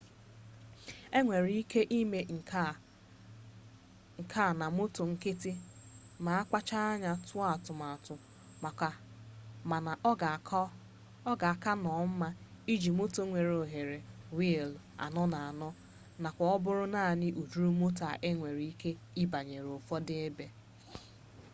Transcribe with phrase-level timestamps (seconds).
[1.17, 2.19] enwere ike ime
[4.21, 5.53] nke a na moto nkịtị
[6.25, 8.15] ma a kpachara anya tụọ atụmatụ
[9.69, 9.91] mana
[11.29, 12.27] ọ ga-aka nnọọ mma
[12.73, 13.97] iji moto nwere ohere
[14.37, 15.69] wiili 4x4
[16.21, 18.91] nakwa ọ bụ naanị ụdịrị moto a nwere ike
[19.21, 20.45] ịbanye ụfọdụ ebe